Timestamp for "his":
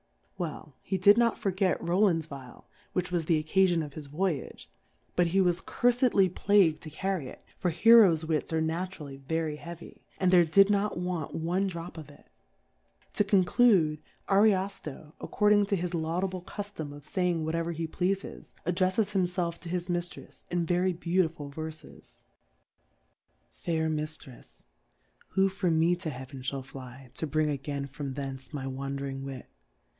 3.93-4.07, 15.75-15.93, 19.69-19.87